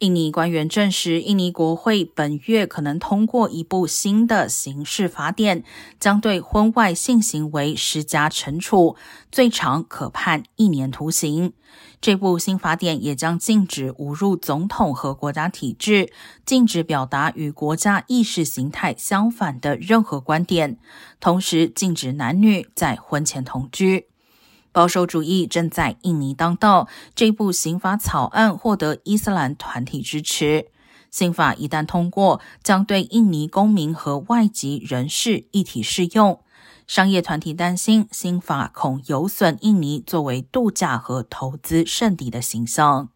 [0.00, 5.64] 印尼官员证实，印尼国会本月可能通过一部新的刑事法典，
[6.00, 8.96] 将对婚外性行为施加惩处，
[9.30, 11.52] 最长可判一年徒刑。
[12.00, 16.12] 这部新法典也将禁止侮辱总统和国家体制，
[16.44, 20.76] 禁止表达与国家意识形态相反的任何观点，
[21.18, 24.08] 同时禁止男女在婚前同居。
[24.74, 30.66] 保守主义正在印尼当道，这部刑法草案获得伊斯兰团体支持。
[31.12, 36.40] 新法一旦通过，将对印尼公民和外籍人士一体适用。
[36.88, 43.10] 商业团体担心新法恐有损印尼作为度假和投资圣地的形象。